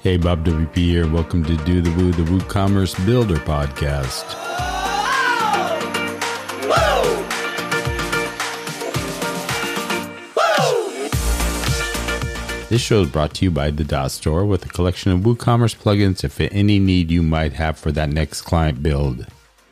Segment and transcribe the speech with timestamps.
[0.00, 1.10] Hey, Bob WP here.
[1.10, 4.22] Welcome to Do the Woo, the WooCommerce Builder podcast.
[12.68, 15.76] This show is brought to you by the Dot Store with a collection of WooCommerce
[15.76, 19.26] plugins to fit any need you might have for that next client build.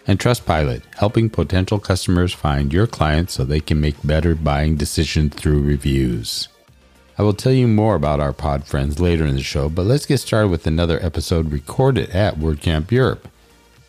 [0.09, 5.35] And Trustpilot, helping potential customers find your clients so they can make better buying decisions
[5.35, 6.49] through reviews.
[7.19, 10.05] I will tell you more about our pod friends later in the show, but let's
[10.05, 13.29] get started with another episode recorded at WordCamp Europe.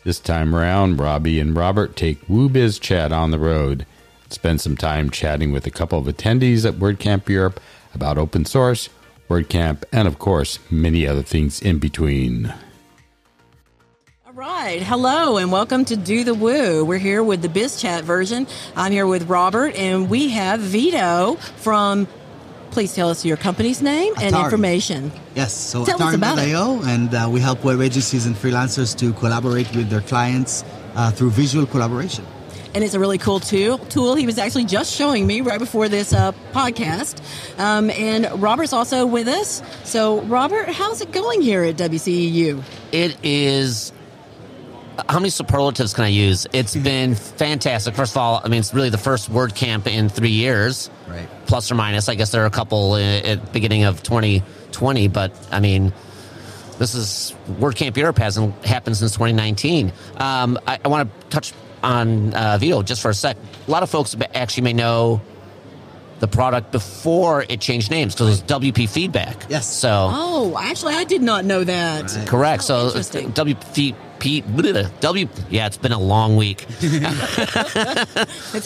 [0.02, 3.84] This time around, Robbie and Robert take WooBiz Chat on the road.
[4.30, 7.60] Spend some time chatting with a couple of attendees at WordCamp Europe
[7.94, 8.88] about open source,
[9.28, 12.54] WordCamp, and of course, many other things in between.
[14.26, 14.82] All right.
[14.82, 16.82] Hello and welcome to Do the Woo.
[16.82, 18.46] We're here with the Biz Chat version.
[18.74, 22.08] I'm here with Robert and we have Vito from
[22.70, 25.10] Please tell us your company's name and information.
[25.34, 26.42] Yes, so Tell us about it.
[26.48, 31.10] Atarim.io, and uh, we help web agencies and freelancers to collaborate with their clients uh,
[31.10, 32.24] through visual collaboration.
[32.74, 33.78] And it's a really cool tool.
[33.78, 37.20] Tool he was actually just showing me right before this uh, podcast.
[37.58, 39.62] Um, and Robert's also with us.
[39.84, 42.62] So, Robert, how's it going here at WCEU?
[42.92, 43.92] It is.
[45.08, 46.46] How many superlatives can I use?
[46.52, 47.94] It's been fantastic.
[47.94, 51.28] First of all, I mean, it's really the first WordCamp in three years, Right.
[51.46, 52.08] plus or minus.
[52.08, 55.92] I guess there are a couple uh, at the beginning of 2020, but I mean,
[56.78, 59.92] this is WordCamp Europe hasn't happened since 2019.
[60.16, 63.36] Um, I, I want to touch on uh, Vito just for a sec.
[63.66, 65.20] A lot of folks actually may know
[66.18, 69.46] the product before it changed names because it was WP Feedback.
[69.48, 69.72] Yes.
[69.72, 72.12] So Oh, actually, I did not know that.
[72.12, 72.26] Right.
[72.26, 72.62] Correct.
[72.64, 73.30] Oh, so interesting.
[74.18, 76.66] WP W yeah, it's been a long week.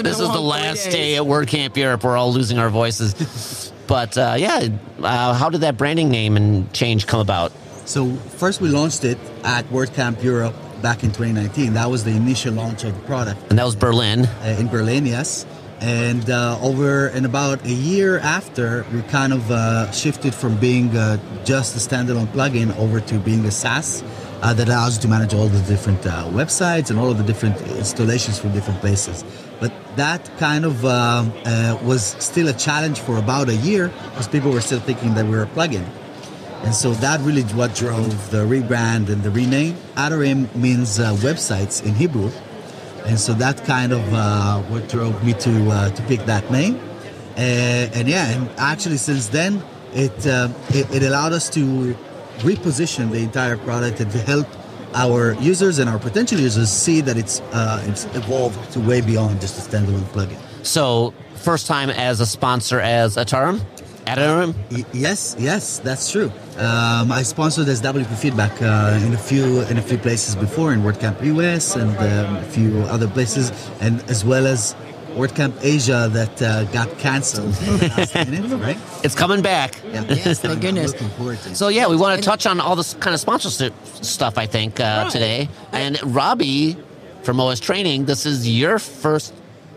[0.03, 2.05] This is the last day at WordCamp Europe.
[2.05, 3.69] We're all losing our voices.
[3.89, 4.69] But uh, yeah,
[5.03, 7.53] uh, how did that branding name and change come about?
[7.85, 11.75] So first we launched it at WordCamp Europe back in 2019.
[11.75, 14.25] That was the initial launch of the product And that was Berlin.
[14.25, 15.45] uh, in Berlin, yes.
[15.81, 20.97] And uh, over and about a year after, we kind of uh, shifted from being
[20.97, 24.03] uh, just a standalone plugin over to being a SaaS
[24.43, 27.25] uh, that allows you to manage all the different uh, websites and all of the
[27.25, 29.25] different installations from different places.
[29.61, 34.27] But that kind of uh, uh, was still a challenge for about a year because
[34.27, 35.89] people were still thinking that we were a plugin.
[36.65, 39.75] And so that really what drove the rebrand and the rename.
[39.97, 42.31] Atarim means uh, websites in Hebrew.
[43.05, 46.81] And so that kind of uh, what drove me to to pick that name.
[47.37, 49.61] And yeah, and actually since then,
[49.93, 51.97] it, it it allowed us to
[52.39, 54.47] reposition the entire product and to help
[54.95, 59.41] our users and our potential users see that it's uh, it's evolved to way beyond
[59.41, 60.37] just a standalone plugin.
[60.65, 63.61] So first time as a sponsor as Atarim,
[64.07, 64.55] Atarim.
[64.71, 66.31] Y- Yes, yes, that's true.
[66.59, 70.73] Um, I sponsored as WP Feedback uh, in a few in a few places before
[70.75, 73.51] in WordCamp US and um, a few other places,
[73.81, 74.75] and as well as
[75.15, 77.55] WordCamp Asia that uh, got cancelled
[77.97, 78.77] last minute, right?
[79.05, 79.75] It's coming back.
[79.85, 80.05] Yeah.
[80.09, 80.93] Yes, thank goodness.
[80.93, 81.57] Looking forward to it.
[81.57, 84.39] So yeah, we want to touch on all this kind of sponsorship stuff.
[84.39, 85.11] I think uh, Right.
[85.13, 85.49] today.
[85.73, 86.77] And Robbie
[87.23, 89.35] from OS Training, this is your first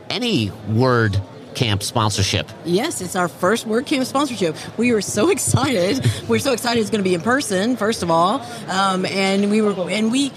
[0.10, 1.20] any Word
[1.56, 2.50] Camp sponsorship.
[2.66, 4.56] Yes, it's our first WordCamp sponsorship.
[4.78, 6.06] We were so excited.
[6.28, 9.62] We're so excited it's going to be in person, first of all, um, and we
[9.62, 10.32] were and we.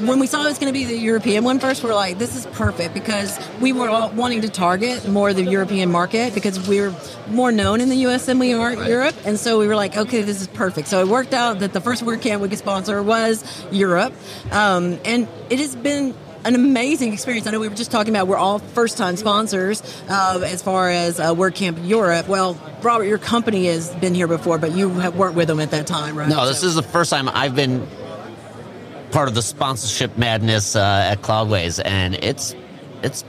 [0.00, 2.18] When we saw it was going to be the European one first, we are like,
[2.18, 6.68] "This is perfect," because we were all wanting to target more the European market because
[6.68, 6.94] we're
[7.30, 8.26] more known in the U.S.
[8.26, 11.00] than we are in Europe, and so we were like, "Okay, this is perfect." So
[11.00, 13.42] it worked out that the first WordCamp we could sponsor was
[13.72, 14.12] Europe,
[14.52, 16.14] um, and it has been
[16.44, 17.46] an amazing experience.
[17.48, 20.90] I know we were just talking about we're all first time sponsors uh, as far
[20.90, 22.28] as uh, WordCamp Europe.
[22.28, 25.72] Well, Robert, your company has been here before, but you have worked with them at
[25.72, 26.28] that time, right?
[26.28, 27.84] No, this So- is the first time I've been
[29.10, 32.54] part of the sponsorship madness uh, at Cloudways, and it's
[33.02, 33.24] it's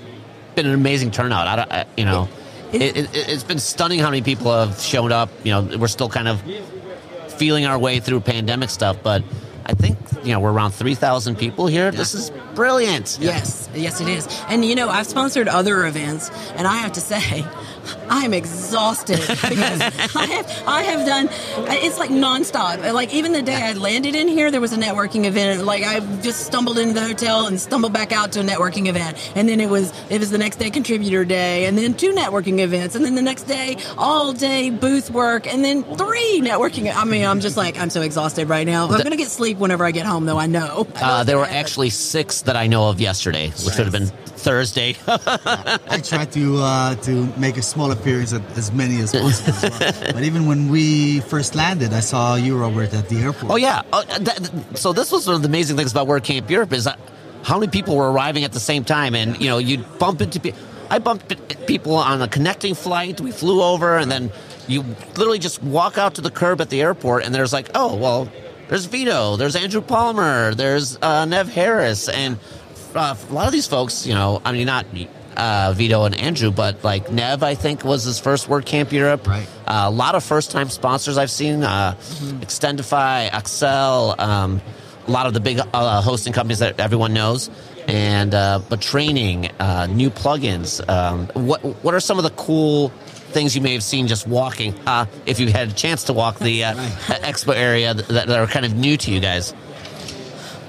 [0.56, 1.48] been an amazing turnout.
[1.48, 2.28] I, don't, I you know,
[2.74, 5.30] It- it, it, it's been stunning how many people have shown up.
[5.44, 6.42] You know, we're still kind of
[7.38, 9.24] feeling our way through pandemic stuff, but
[9.66, 11.92] I think you know we're around three thousand people here.
[11.92, 13.18] This is brilliant.
[13.22, 14.28] Yes, yes, it is.
[14.50, 17.46] And you know, I've sponsored other events, and I have to say,
[18.10, 19.82] I'm exhausted because
[20.16, 21.30] I have I have done.
[21.82, 22.94] It's like nonstop.
[22.94, 25.64] Like even the day I landed in here, there was a networking event.
[25.66, 29.18] Like I just stumbled into the hotel and stumbled back out to a networking event,
[29.36, 32.60] and then it was it was the next day contributor day, and then two networking
[32.60, 36.94] events, and then the next day all day booth work, and then three networking.
[36.94, 38.88] I mean, I'm just like I'm so exhausted right now.
[38.88, 40.38] I'm gonna get sleep whenever I get home, though.
[40.38, 40.88] I know.
[40.96, 44.96] Uh, there were actually six that I know of yesterday, which would have been Thursday.
[45.08, 49.68] I try to uh, to make a small appearance at as many as possible.
[49.68, 50.14] as well.
[50.16, 53.52] But even when we first landed, I saw you, Robert, at the airport.
[53.52, 53.82] Oh yeah.
[53.94, 57.00] Oh, that, so this was one of the amazing things about WordCamp Europe is that
[57.44, 60.40] how many people were arriving at the same time, and you know you'd bump into
[60.40, 60.60] people.
[60.90, 63.22] I bumped people on a connecting flight.
[63.22, 64.32] We flew over, and then
[64.68, 64.84] you
[65.16, 68.28] literally just walk out to the curb at the airport, and there's like, oh well,
[68.70, 72.38] there's Vito, there's Andrew Palmer, there's uh, Nev Harris, and
[72.96, 74.86] uh, a lot of these folks, you know, I mean, not
[75.38, 79.28] uh, Vito and Andrew, but like Nev, I think was his first WordCamp Europe.
[79.28, 79.48] Right.
[79.66, 81.96] Uh, a lot of first-time sponsors I've seen: uh,
[82.42, 84.62] Extendify, Excel, um,
[85.08, 87.50] a lot of the big uh, hosting companies that everyone knows,
[87.88, 90.88] and uh, but training, uh, new plugins.
[90.88, 94.76] Um, what what are some of the cool things you may have seen just walking?
[94.86, 96.74] Uh, if you had a chance to walk the uh,
[97.24, 99.54] expo area that, that are kind of new to you guys.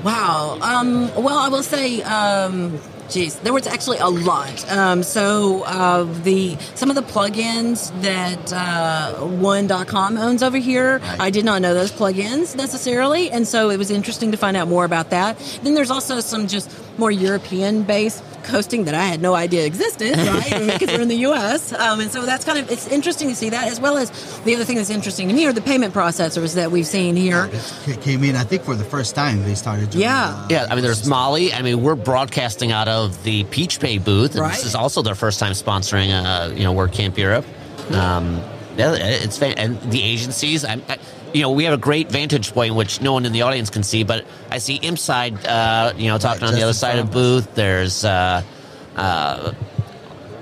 [0.02, 0.58] Wow.
[0.62, 2.78] Um, well, I will say, um,
[3.10, 4.72] geez, there was actually a lot.
[4.72, 11.28] Um, so uh, the some of the plugins that uh, One.com owns over here, I
[11.28, 14.86] did not know those plugins necessarily, and so it was interesting to find out more
[14.86, 15.38] about that.
[15.62, 16.70] Then there's also some just
[17.00, 20.72] more European-based hosting that I had no idea existed, right?
[20.72, 21.72] because we're in the U.S.
[21.72, 24.10] Um, and so that's kind of it's interesting to see that, as well as
[24.44, 27.50] the other thing that's interesting to me are the payment processors that we've seen here.
[27.86, 29.90] It came in, I think, for the first time they started.
[29.90, 30.28] doing, Yeah.
[30.28, 31.52] uh, Yeah, I mean, there's Mollie.
[31.52, 34.54] I mean, we're broadcasting out of the PeachPay booth, and Right.
[34.54, 37.44] this is also their first time sponsoring, uh, you know, WordCamp Europe.
[37.92, 38.40] Um,
[38.76, 40.64] yeah, it's fan- and the agencies.
[40.64, 40.98] I, I,
[41.32, 43.82] you know, we have a great vantage point which no one in the audience can
[43.82, 47.12] see, but I see Inpsyde, uh, you know, talking on the other side of of
[47.12, 47.54] booth.
[47.54, 48.42] There's uh,
[48.96, 49.52] uh,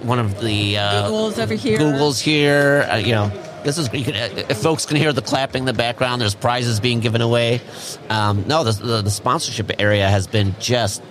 [0.03, 1.79] one of the uh, Google's over here.
[1.79, 2.87] Google's here.
[2.91, 3.29] Uh, you know,
[3.65, 6.21] this is you can, uh, if folks can hear the clapping in the background.
[6.21, 7.61] There's prizes being given away.
[8.09, 11.03] Um, no, the, the, the sponsorship area has been just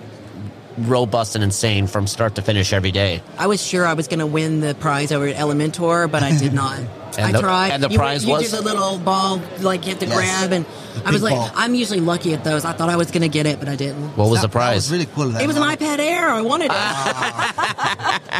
[0.78, 3.22] robust and insane from start to finish every day.
[3.36, 6.36] I was sure I was going to win the prize over at Elementor, but I
[6.36, 6.80] did not.
[7.26, 7.70] I the- tried.
[7.72, 8.50] and the you, prize you was?
[8.50, 10.16] do the little ball, like you have to Yes.
[10.16, 10.64] grab, and
[11.04, 11.50] I was like, ball.
[11.54, 12.64] I'm usually lucky at those.
[12.64, 14.16] I thought I was going to get it, but I didn't.
[14.16, 14.68] What was that- the prize?
[14.70, 15.28] That was really cool.
[15.30, 16.28] that It was an iPad Air.
[16.30, 16.76] I wanted it.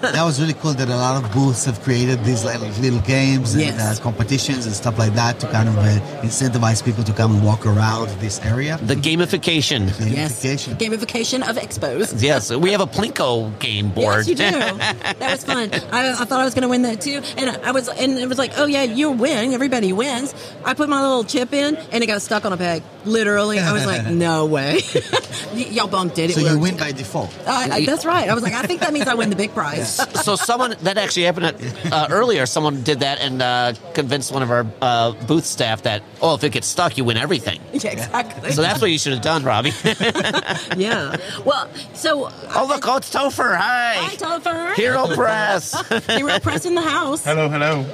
[0.00, 3.54] That was really cool that a lot of booths have created these like little games
[3.54, 3.98] and Yes.
[3.98, 5.82] uh, competitions and stuff like that to kind of uh,
[6.22, 8.78] incentivize people to come and walk around this area.
[8.82, 9.86] the gamification.
[10.10, 10.42] yes.
[10.42, 10.78] Gamification.
[10.78, 12.22] Gamification of expos.
[12.22, 14.26] Yes, we have a Plinko game board.
[14.26, 14.50] Yes, you do.
[15.18, 15.70] that was fun.
[15.92, 18.28] I, I thought I was going to win that too, and I was, and it
[18.28, 19.52] was like, oh yeah, you win.
[19.52, 20.34] Everybody wins.
[20.64, 22.82] I put my little chip in, and it got stuck on a peg.
[23.04, 24.80] Literally, I was like, no way.
[25.54, 26.30] Y- Y'all bumped it.
[26.30, 26.60] It So you worked.
[26.62, 27.32] win by default.
[27.46, 28.28] Uh, I- that's right.
[28.28, 29.94] I was like, I think that means I win the big prize.
[30.24, 32.46] so someone that actually happened at, uh, earlier.
[32.46, 36.42] Someone did that and uh, convinced one of our uh, booth staff that oh, if
[36.44, 37.60] it gets stuck, you win everything.
[37.72, 38.50] yeah, exactly.
[38.52, 39.70] So that's what you should have done, Robbie.
[40.76, 41.16] yeah.
[41.44, 43.56] Well, so oh look, oh it's Topher.
[43.56, 44.74] Hi, Hi, Topher.
[44.74, 45.74] Hero Press.
[46.08, 47.24] Hero Press in the house.
[47.24, 47.84] Hello, hello.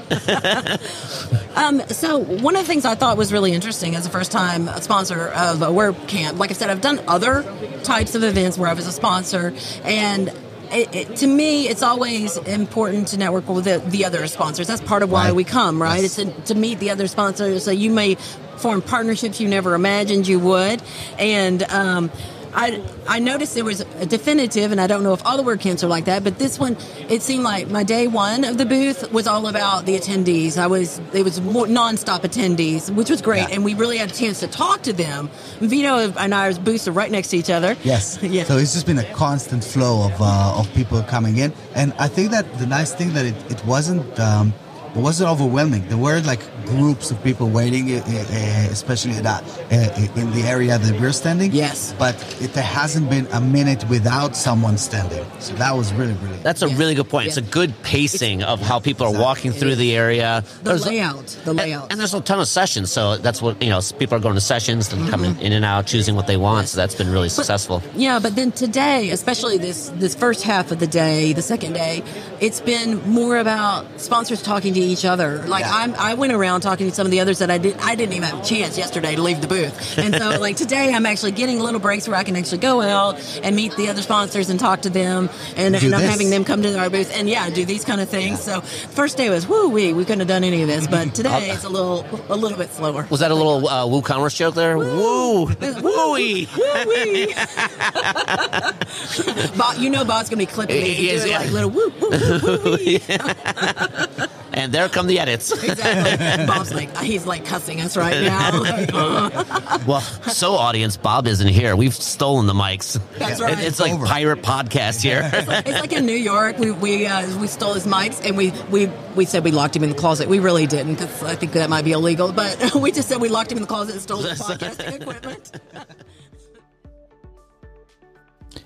[1.56, 4.68] Um, so one of the things I thought was really interesting as a first time
[5.04, 7.42] sponsor of a WordCamp, like I said, I've done other
[7.84, 10.28] types of events where I was a sponsor, and
[10.70, 14.66] it, it, to me, it's always important to network with the, the other sponsors.
[14.66, 15.34] That's part of why Right.
[15.34, 16.02] we come, right?
[16.02, 16.18] Yes.
[16.18, 17.64] It's to, to meet the other sponsors.
[17.64, 18.16] So you may
[18.58, 20.82] form partnerships you never imagined you would,
[21.18, 21.62] and.
[21.64, 22.10] Um,
[22.54, 25.60] I, I noticed there was a definitive, and I don't know if all the word
[25.60, 26.76] camps are like that, but this one,
[27.08, 30.58] it seemed like my day one of the booth was all about the attendees.
[30.58, 33.54] I was, it was more nonstop attendees, which was great, Yeah.
[33.54, 35.30] and we really had a chance to talk to them.
[35.60, 37.76] Vito and our booths are right next to each other.
[37.84, 38.18] Yes.
[38.22, 38.44] yeah.
[38.44, 42.08] So it's just been a constant flow of, uh, of people coming in, and I
[42.08, 44.52] think that the nice thing that it, it wasn't um,
[44.94, 45.86] it wasn't overwhelming.
[45.88, 49.42] There were like groups of people waiting, uh, uh, especially in, that,
[49.72, 51.50] uh, in the area that we're standing.
[51.52, 51.94] Yes.
[51.98, 55.24] But it, hasn't been a minute without someone standing.
[55.40, 56.36] So that was really really.
[56.42, 56.78] That's a Yes.
[56.78, 57.26] really good point.
[57.28, 60.44] It's a good pacing of how people are walking through the area.
[60.58, 61.90] the There's- layout, the and, layout.
[61.90, 63.80] and there's a ton of sessions, so that's what you know.
[63.98, 65.42] People are going to sessions and coming Mm-hmm.
[65.46, 66.68] in and out, choosing what they want.
[66.68, 67.82] So that's been really successful.
[67.96, 72.02] Yeah, but then today, especially this this first half of the day, the second day,
[72.40, 75.38] it's been more about sponsors talking to each other.
[75.46, 75.74] Like Yeah.
[75.74, 77.76] I'm, I went around talking to some of the others that I did.
[77.78, 80.92] I didn't even have a chance yesterday to leave the booth, and so like today,
[80.94, 84.02] I'm actually getting little breaks where I can actually go out and meet the other
[84.02, 87.28] sponsors and talk to them, and, and I'm having them come to our booth and
[87.28, 88.40] yeah, do these kind of things.
[88.42, 91.50] So first day was woo wee, we couldn't have done any of this, but today
[91.50, 93.06] it's a little a little bit slower.
[93.10, 94.78] Was that a little uh, WooCommerce joke there?
[94.78, 97.34] Woo, woo wee, Woo-wee.
[99.56, 101.16] Bob, you know Bob's gonna be clipping me.
[101.26, 101.38] Yeah.
[101.38, 104.26] like little woo woo woo woo.
[104.60, 105.50] And and there come the edits.
[105.64, 106.46] exactly.
[106.46, 108.60] Bob's like he's like cussing us right now.
[108.60, 111.74] Like, uh, Well, so audience, Bob isn't here.
[111.76, 113.00] We've stolen the mics.
[113.18, 113.58] That's It- right.
[113.58, 114.06] It's like Over.
[114.06, 115.28] pirate podcast here.
[115.32, 118.86] it's like in New York, we we uh, we stole his mics and we, we
[119.16, 120.28] we said we locked him in the closet.
[120.28, 122.32] We really didn't because I think that might be illegal.
[122.32, 125.52] But we just said we locked him in the closet and stole his podcasting equipment.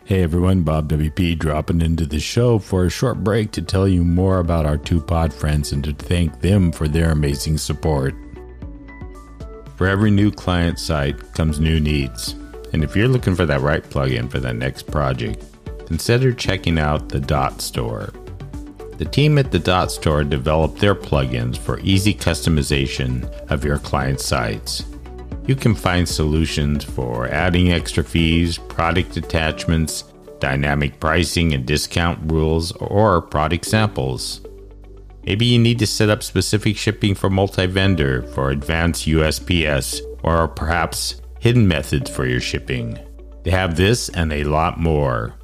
[0.06, 4.04] Hey everyone, Bob WP dropping into the show for a short break to tell you
[4.04, 8.14] more about our two pod friends and to thank them for their amazing support.
[9.76, 12.34] For every new client site comes new needs.
[12.74, 15.42] And if you're looking for that right plugin for that next project,
[15.86, 18.12] consider checking out the Dot Store.
[18.98, 24.20] The team at the Dot Store developed their plugins for easy customization of your client
[24.20, 24.84] sites.
[25.46, 30.04] You can find solutions for adding extra fees, product attachments,
[30.40, 34.40] dynamic pricing and discount rules, or product samples.
[35.24, 40.48] Maybe you need to set up specific shipping for multi vendor for advanced USPS, or
[40.48, 42.98] perhaps hidden methods for your shipping.
[43.42, 45.34] They have this and a lot more.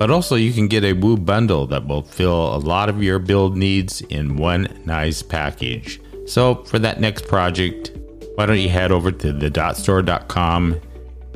[0.00, 3.18] But also, you can get a Woo bundle that will fill a lot of your
[3.20, 6.00] build needs in one nice package.
[6.26, 7.92] So, for that next project,
[8.38, 10.80] why don't you head over to thedotstore.com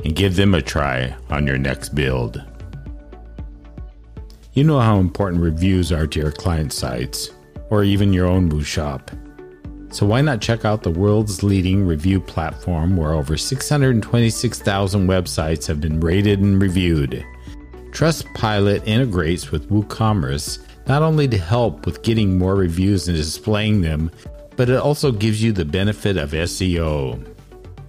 [0.05, 2.41] and give them a try on your next build?
[4.53, 7.31] You know how important reviews are to your client sites,
[7.69, 9.11] or even your own Woo shop.
[9.89, 15.81] So, why not check out the world's leading review platform where over 626,000 websites have
[15.81, 17.25] been rated and reviewed?
[17.89, 24.09] Trustpilot integrates with WooCommerce not only to help with getting more reviews and displaying them,
[24.55, 27.25] but it also gives you the benefit of SEO.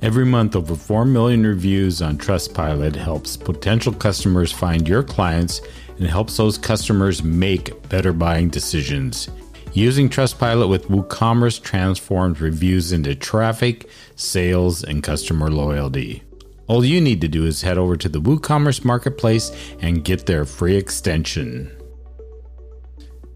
[0.03, 5.61] Every month, over 4 million reviews on Trustpilot helps potential customers find your clients
[5.99, 9.29] and helps those customers make better buying decisions.
[9.73, 16.23] Using Trustpilot with WooCommerce transforms reviews into traffic, sales, and customer loyalty.
[16.67, 20.45] All you need to do is head over to the WooCommerce marketplace and get their
[20.45, 21.75] free extension.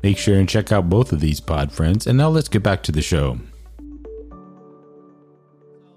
[0.02, 2.07] Make sure and check out both of these pod friends.
[2.07, 3.38] And now let's get back to the show.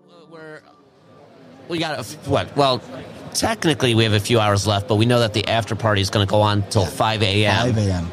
[0.09, 0.61] Uh, we're,
[1.67, 2.55] we got a, what?
[2.57, 2.81] Well,
[3.33, 6.09] technically we have a few hours left, but we know that the after party is
[6.09, 7.73] going to go on till 5 a.m.
[7.73, 8.11] 5 a.m.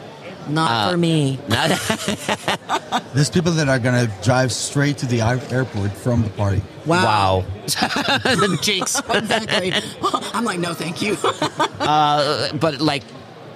[0.49, 1.39] Not uh, for me.
[1.49, 1.69] Not
[3.15, 6.63] There's people that are gonna drive straight to the airport from the party.
[6.87, 7.05] Wow.
[7.05, 7.47] wow.
[7.67, 8.99] the jinx.
[8.99, 9.73] exactly.
[10.33, 11.17] I'm like, no, thank you.
[11.23, 13.03] Uh, but like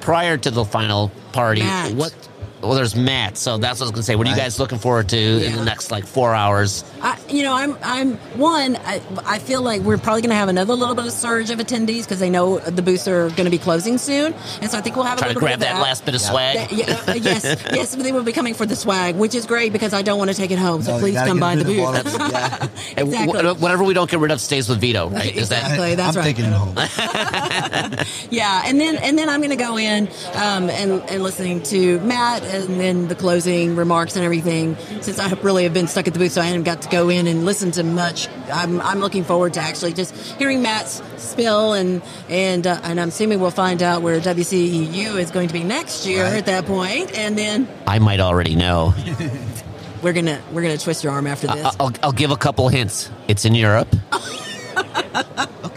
[0.02, 1.92] prior to the final party, Matt.
[1.94, 2.28] what?
[2.62, 4.14] Well, there's Matt, so that's what I was gonna say.
[4.16, 6.85] What are you guys looking forward to in the next like four hours?
[7.02, 8.76] I, you know, I'm, I'm one.
[8.76, 11.59] I, I feel like we're probably going to have another little bit of surge of
[11.59, 14.81] attendees because they know the booths are going to be closing soon, and so I
[14.81, 16.21] think we'll have Trying a to little grab bit of that that last bit of
[16.21, 16.57] swag.
[16.57, 19.73] That- yeah, uh, yes, yes, they will be coming for the swag, which is great
[19.73, 20.83] because I don't want to take it home.
[20.83, 22.07] So No, you please gotta come get by the rid of all booth.
[22.07, 22.69] of it, yeah.
[22.97, 23.52] And wh- Exactly.
[23.54, 25.35] whatever we don't get rid of stays with Vito, right?
[25.35, 25.95] Is that Exactly.
[25.97, 26.37] that's I'm right.
[26.37, 26.76] taking it home.
[28.31, 31.99] Yeah, and then and then I'm going to go in um, and and listening to
[32.00, 34.76] Matt and then the closing remarks and everything.
[35.00, 37.09] Since I really have been stuck at the booth, so I haven't got to go
[37.09, 38.28] in and listen to much.
[38.52, 43.09] I'm, I'm looking forward to actually just hearing Matt's spill and and uh, and I'm
[43.09, 46.35] assuming we'll find out where WCEU is going to be next year Right.
[46.35, 48.94] at that point, and then I might already know.
[50.02, 51.76] we're gonna we're gonna twist your arm after this.
[51.80, 53.11] I'll, I'll give a couple hints.
[53.28, 53.88] It's in Europe.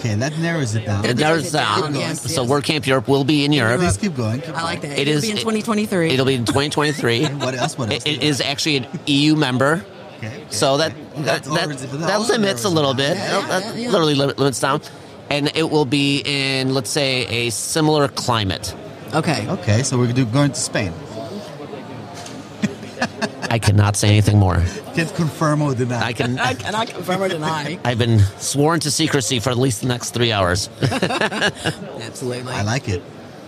[0.06, 1.02] Okay, that narrows it down.
[1.02, 2.52] That- There's, it down, yes, so yes.
[2.52, 3.80] WordCamp Europe will be in Europe.
[3.80, 4.42] Please keep going.
[4.42, 5.00] keep I like that.
[5.00, 6.12] It It'll is- be in 2023.
[6.12, 7.22] It'll be in 2023.
[7.22, 7.40] going.
[7.46, 7.78] What else?
[7.78, 8.06] What else?
[8.06, 9.84] It, it is actually an EU member.
[10.18, 11.22] Okay, okay, So that okay.
[11.24, 13.18] that, that, that, that limits a little bit.
[13.18, 13.90] Yeah, that yeah, yeah.
[13.90, 14.82] literally limit, limits down.
[15.30, 18.76] And it will be in, let's say, a similar climate.
[19.14, 19.48] okay.
[19.50, 20.94] Okay, so we're going to Spain.
[23.50, 24.64] I cannot say anything more.
[24.96, 26.02] Can't confirm or deny.
[26.08, 26.40] I can.
[26.40, 27.80] I cannot confirm or deny.
[27.84, 30.70] I've been sworn to secrecy for at least the next three hours.
[30.82, 32.54] Absolutely.
[32.54, 33.02] I like it.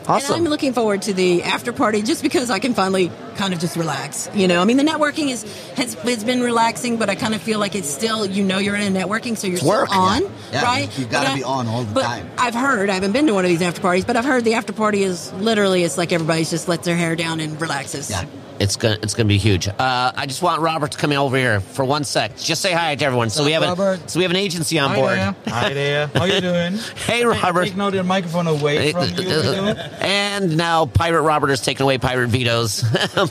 [0.10, 3.60] And I'm looking forward to the after party just because I can finally kind of
[3.60, 4.30] just relax.
[4.34, 7.42] You know, I mean, the networking is has, has been relaxing, but I kind of
[7.42, 9.90] feel like it's still, you know, you're in a networking, so you're work.
[9.90, 10.30] still on, Yeah.
[10.54, 10.98] Yeah, right?
[10.98, 12.30] You've gotta be on all the but time.
[12.38, 14.54] I've heard, I haven't been to one of these after parties, but I've heard the
[14.54, 18.10] after party is literally, it's like everybody's just lets their hair down and relaxes.
[18.10, 18.24] Yeah.
[18.60, 19.68] It's gonna it's gonna be huge.
[19.68, 22.38] Uh, I just want Robert to come over here for one sec.
[22.38, 23.30] Just say hi to everyone.
[23.30, 24.10] So we have a Robert?
[24.10, 25.18] so we have an agency on Hi board.
[25.18, 25.36] there.
[25.48, 26.08] Hi there.
[26.16, 26.74] How you doing?
[27.08, 27.66] Hey, Robert.
[27.66, 29.16] Take now the microphone away from you.
[29.16, 29.76] Vito.
[30.02, 32.84] And now Pirate Robert has taken away Pirate Vito's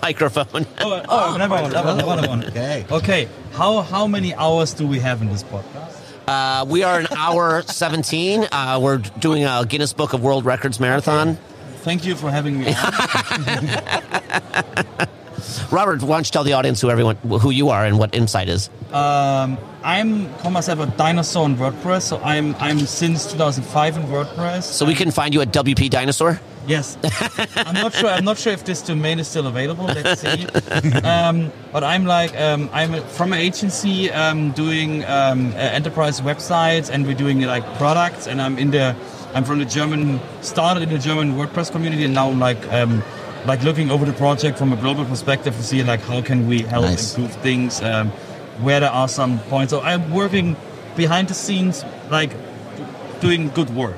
[0.02, 0.66] microphone.
[0.80, 2.44] Oh, oh, another one, another one, another one.
[2.44, 2.86] Okay.
[2.90, 3.28] Okay.
[3.52, 5.92] How how many hours do we have in this podcast?
[6.28, 8.46] Uh, we are an hour 17.
[8.50, 11.36] Uh, we're doing a Guinness Book of World Records marathon.
[11.82, 12.74] Thank you for having me.
[12.74, 15.06] on.
[15.70, 18.48] Robert, why don't you tell the audience who everyone who you are and what Inpsyde
[18.48, 18.70] is?
[18.92, 24.62] Um, I'm call myself a dinosaur in WordPress, so I'm I'm since 2005 in WordPress.
[24.64, 26.40] So we can find you at WP Dinosaur.
[26.66, 26.98] Yes,
[27.56, 28.08] I'm not sure.
[28.08, 29.84] I'm not sure if this domain is still available.
[29.84, 30.46] Let's see.
[31.02, 36.90] um, but I'm like um, I'm from an agency um, doing um, uh, enterprise websites,
[36.90, 38.26] and we're doing like products.
[38.26, 38.96] And I'm in the
[39.34, 43.02] I'm from the German started in the German WordPress community, and now I'm like um,
[43.46, 46.62] like looking over the project from a global perspective to see like how can we
[46.62, 47.16] help Nice.
[47.16, 48.10] improve things, um,
[48.60, 49.70] where there are some points.
[49.70, 50.56] So I'm working
[50.96, 52.30] behind the scenes, like
[53.20, 53.96] doing good work.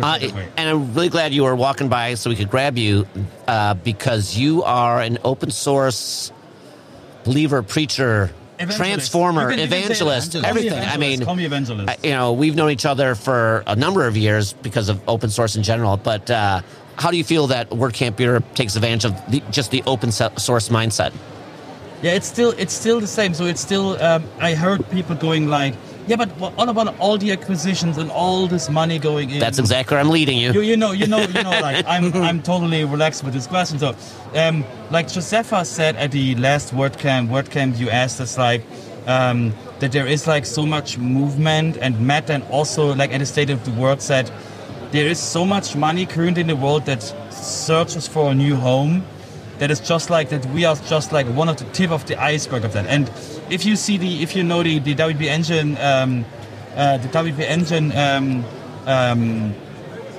[0.00, 0.18] Uh,
[0.56, 3.06] and I'm really glad you were walking by so we could grab you
[3.48, 6.30] uh, because you are an open source
[7.24, 8.78] believer, preacher, Evangelist.
[8.78, 10.36] transformer, can- evangelist, evangelist.
[10.48, 10.78] everything.
[10.78, 11.24] Me I mean, evangelist.
[11.24, 11.88] Call me evangelist.
[11.88, 15.30] I- you know, we've known each other for a number of years because of open
[15.30, 15.96] source in general.
[15.96, 16.60] But uh,
[17.00, 20.68] how do you feel that WordCamp Europe takes advantage of the, just the open source
[20.68, 21.12] mindset?
[22.02, 23.34] Yeah, it's still it's still the same.
[23.34, 24.00] So it's still.
[24.02, 25.74] Um, I heard people going like,
[26.06, 29.94] "Yeah, but what about all the acquisitions and all this money going in?" That's exactly
[29.94, 30.52] where I'm leading you.
[30.52, 31.50] You, you know, you know, you know.
[31.60, 33.78] Like I'm, I'm totally relaxed with this question.
[33.78, 33.94] So,
[34.34, 38.64] um, like Josepha said at the last WordCamp, WordCamp US, that's like
[39.06, 43.26] um, that there is like so much movement, and Matt and also like at the
[43.26, 44.30] State of the Word said
[44.92, 49.04] there is so much money currently in the world that searches for a new home.
[49.58, 50.44] That is just like that.
[50.46, 52.86] We are just like one of the tip of the iceberg of that.
[52.86, 53.10] And
[53.50, 56.24] if you see the, if you know the the WP Engine, um,
[56.76, 57.92] uh, the WP Engine.
[57.96, 58.44] Um,
[58.86, 59.54] um,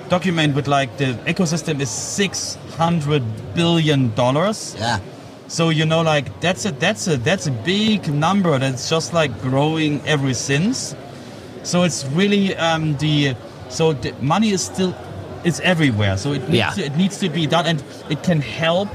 [0.10, 3.24] document with like the ecosystem is 600
[3.56, 5.00] billion dollars Yeah.
[5.48, 9.32] so you know like that's a that's a that's a big number that's just like
[9.42, 10.96] growing ever since
[11.64, 13.36] so it's really um, the
[13.72, 14.94] so the money is still
[15.44, 16.18] it's everywhere.
[16.18, 16.70] So it needs, Yeah.
[16.72, 18.90] to, it needs to be done and it can help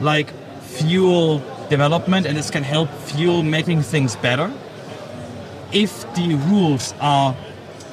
[0.00, 0.30] like
[0.62, 4.50] fuel development and it can help fuel making things better.
[5.72, 7.36] If the rules are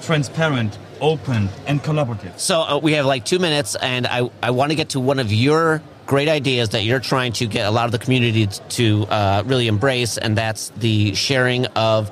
[0.01, 2.39] transparent open and collaborative.
[2.39, 5.19] So uh, we have like two minutes, and I, I want to get to one
[5.19, 9.05] of your great ideas that you're trying to get a lot of the community to
[9.07, 12.09] uh, really embrace, and that's the sharing of,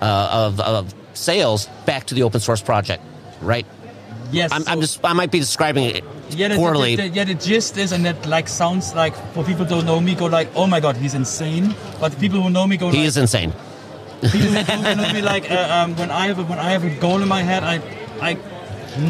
[0.00, 3.02] uh, of of sales back to the open source project,
[3.42, 3.66] right?
[4.30, 6.96] yes I'm, I'm just I might be describing it Yeah, the, poorly.
[6.96, 9.84] The, the, yeah, the gist is, and that like sounds like for people who don't
[9.84, 12.88] know me, go like, "Oh my god, he's insane." But people who know me go
[12.88, 13.52] he like, is insane.
[14.22, 16.94] people who know me like, uh, um, when I have a, when I have a
[17.04, 17.76] goal in my head, I
[18.28, 18.38] I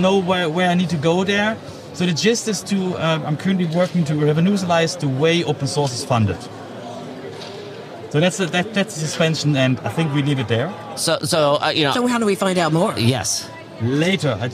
[0.02, 1.56] know where, where I need to go there.
[1.94, 5.94] So the gist is to um, I'm currently working to revolutionalize the way open source
[5.94, 6.40] is funded.
[8.10, 10.74] So that's the, that, that's the suspension, and I think we leave it there.
[10.96, 12.98] So so uh, you know So how do we find out more?
[12.98, 13.48] yes.
[13.80, 14.36] Later.
[14.40, 14.50] I, uh,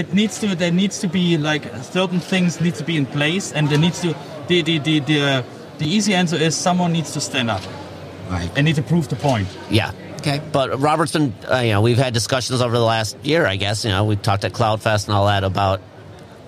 [0.00, 0.54] it needs to.
[0.54, 4.00] There needs to be like certain things need to be in place, and there needs
[4.02, 4.14] to.
[4.48, 5.42] The the the the, uh,
[5.78, 7.62] the easy answer is someone needs to stand up
[8.28, 8.50] Right.
[8.56, 9.46] and need to prove the point.
[9.70, 9.92] Yeah.
[10.16, 10.40] Okay.
[10.52, 13.84] But Robert's been, uh, you know, we've had discussions over the last year, I guess.
[13.84, 15.80] You know, we talked at CloudFest and all that about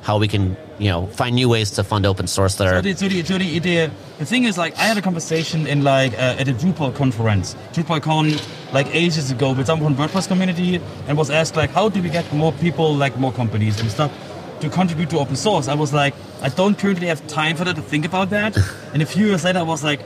[0.02, 2.96] how we can, you know, find new ways to fund open source that So the,
[2.96, 6.12] so the, so the, the, the thing is, like, I had a conversation in like
[6.14, 11.16] uh, at a Drupal conference, DrupalCon, like ages ago, with someone from WordPress community, and
[11.16, 14.12] was asked like, how do we get more people, like more companies and stuff,
[14.60, 15.68] to contribute to open source?
[15.68, 18.56] I was like, I don't currently have time for that to think about that.
[18.92, 20.00] and a few years later, I was like,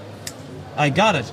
[0.77, 1.31] I got it.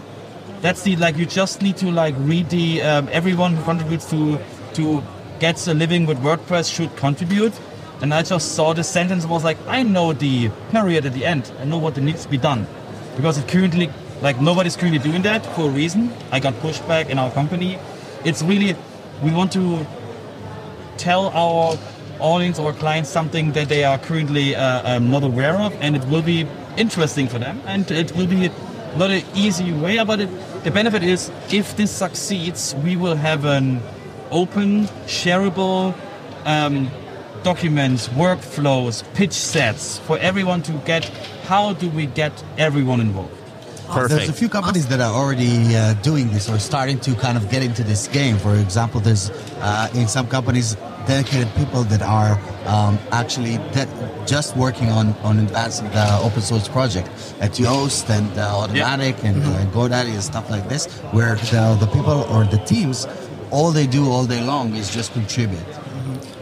[0.61, 4.39] That's the like you just need to like read the um, everyone who contributes to
[4.73, 5.03] to
[5.39, 7.53] gets a living with WordPress should contribute.
[8.01, 11.25] And I just saw this sentence and was like, I know the period at the
[11.25, 11.51] end.
[11.59, 12.67] I know what needs to be done
[13.15, 13.89] because it currently
[14.21, 16.11] like nobody's currently doing that for a reason.
[16.31, 17.79] I got pushback in our company.
[18.23, 18.75] It's really
[19.23, 19.85] we want to
[20.97, 21.77] tell our
[22.19, 26.05] audience or clients something that they are currently uh, um, not aware of, and it
[26.05, 28.49] will be interesting for them, and it will be
[28.97, 30.03] not an easy way.
[30.03, 33.81] But it, the benefit is, if this succeeds, we will have an
[34.29, 35.95] open, shareable
[36.45, 36.89] um,
[37.43, 41.05] documents, workflows, pitch sets for everyone to get.
[41.45, 43.40] How do we get everyone involved?
[44.09, 47.49] There's a few companies that are already uh, doing this or starting to kind of
[47.49, 48.37] get into this game.
[48.37, 49.29] For example, there's
[49.61, 50.75] uh, in some companies
[51.07, 53.89] dedicated people that are um, actually de-
[54.25, 57.07] just working on on advancing the open source project.
[57.41, 61.87] At Yoast and uh, Automattic and, uh, GoDaddy and stuff like this, where the, the
[61.87, 63.07] people or the teams,
[63.49, 65.59] all they do all day long is just contribute.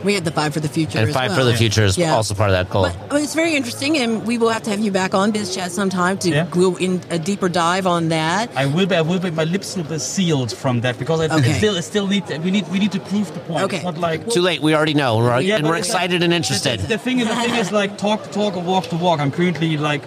[0.04, 1.00] We had the five for the future.
[1.00, 1.40] And as Five well.
[1.40, 2.14] for the Future is Yeah.
[2.16, 2.84] also part of that goal.
[2.84, 5.32] But I mean, it's very interesting, and we will have to have you back on
[5.32, 6.46] Biz BizChat sometime to Yeah.
[6.50, 8.50] go in a deeper dive on that.
[8.56, 8.96] I will be.
[8.96, 9.32] I will be.
[9.32, 11.52] My lips will be sealed from that because I Okay.
[11.52, 12.24] it still, it still need.
[12.44, 12.68] We need.
[12.72, 13.64] We need to prove the point.
[13.66, 13.78] Okay.
[13.78, 14.62] It's not like Too late.
[14.62, 15.44] We already know, right?
[15.46, 16.80] Yeah, and we're excited like- and The, interested.
[16.82, 19.20] the thing is, the thing is like talk the talk or walk the walk.
[19.20, 20.04] I'm currently like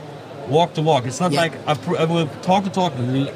[0.49, 1.07] walk the walk.
[1.07, 1.41] It's not Yeah.
[1.41, 2.93] like I, pr- I will talk the talk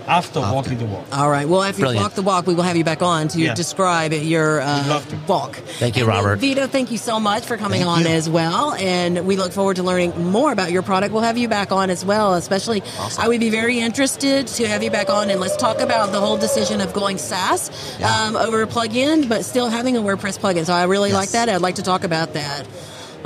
[0.07, 1.07] after, walking the walk.
[1.13, 1.49] All right.
[1.49, 2.03] Well, if you Brilliant.
[2.05, 3.55] walk the walk, we will have you back on to Yeah.
[3.55, 5.57] describe your uh, walk.
[5.57, 6.37] Thank you, And Robert.
[6.39, 8.09] Vito, thank you so much for coming Thank on you.
[8.09, 8.73] as well.
[8.75, 11.13] And we look forward to learning more about your product.
[11.13, 12.35] We'll have you back on as well.
[12.35, 12.83] Especially,
[13.19, 16.21] I would be very interested to have you back on and let's talk about the
[16.21, 17.71] whole decision of going SaaS
[18.03, 20.65] um, over a plugin, but still having a WordPress plugin.
[20.67, 21.49] So I really like that.
[21.49, 22.67] I'd like to talk about that.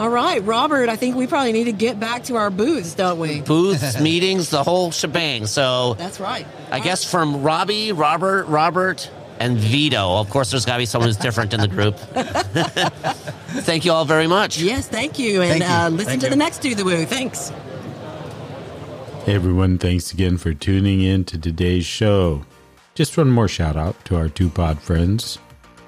[0.01, 0.89] All right, Robert.
[0.89, 3.43] I think we probably need to get back to our booths, don't we?
[3.43, 5.45] Booths, meetings, the whole shebang.
[5.45, 6.47] So That's right.
[6.71, 10.17] I guess from Robbie, Robert, Robert, and Vito.
[10.17, 11.99] Of course, there's got to be someone who's different in the group.
[13.67, 14.59] Thank you all very much.
[14.59, 15.43] Yes, thank you.
[15.43, 15.69] And Thank you.
[15.69, 16.31] Uh, listen Thank to you.
[16.31, 17.05] the next Do the Woo.
[17.05, 17.53] Thanks.
[19.27, 22.47] Hey everyone, thanks again for tuning in to today's show.
[22.95, 25.39] Just one more shout out to our two pod friends.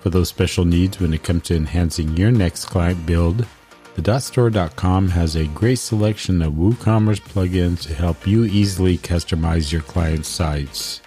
[0.00, 3.46] For those special needs when it comes to enhancing your next client build,
[3.94, 9.82] the dotstore.com has a great selection of WooCommerce plugins to help you easily customize your
[9.82, 11.02] client's sites.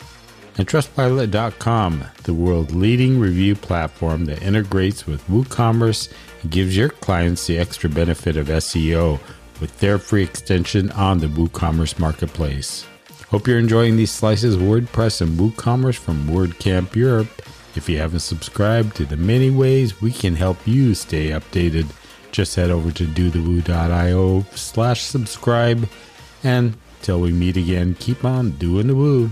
[0.57, 7.47] And Trustpilot.com, the world leading review platform that integrates with WooCommerce and gives your clients
[7.47, 9.19] the extra benefit of SEO
[9.59, 12.85] with their free extension on the WooCommerce marketplace.
[13.29, 17.41] Hope you're enjoying these slices of WordPress and WooCommerce from WordCamp Europe.
[17.75, 21.87] If you haven't subscribed to the many ways we can help you stay updated,
[22.35, 25.87] just head over to dothewoo.io slash subscribe.
[26.43, 29.31] And till we meet again, keep on doing the woo.